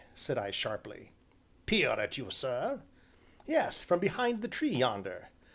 [0.15, 1.11] said I sharply.
[1.67, 2.81] "Peer at you, sir?"
[3.45, 5.29] "Yes, from behind the tree, yonder."